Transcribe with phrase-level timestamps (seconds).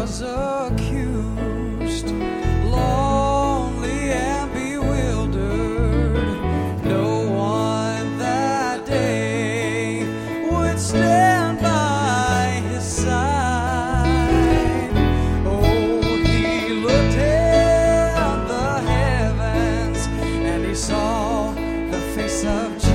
[0.00, 2.06] was accused,
[2.64, 6.38] lonely and bewildered.
[6.82, 10.06] No one that day
[10.50, 14.08] would stand by his side.
[15.44, 20.06] Oh, he looked in the heavens
[20.46, 22.89] and he saw the face of Jesus.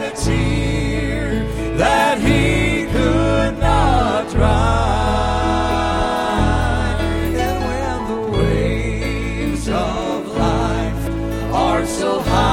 [0.00, 1.44] shed a tear
[1.76, 4.46] that he could not dry.
[7.36, 12.49] And when the waves of life are so high.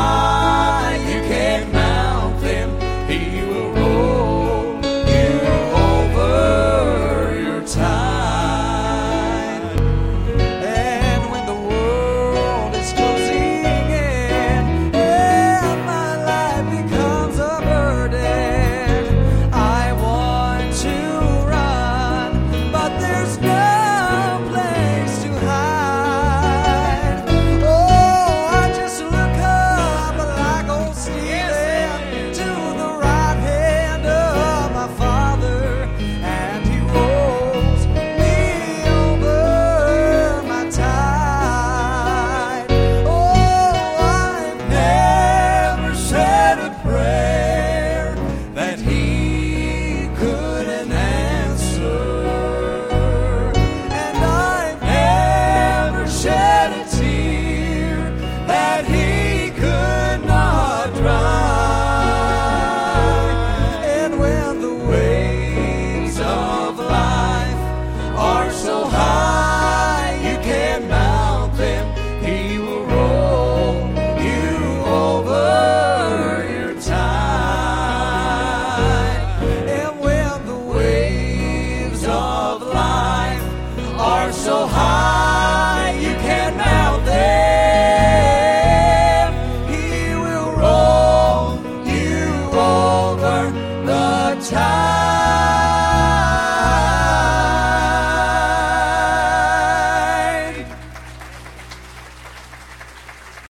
[94.49, 94.76] time.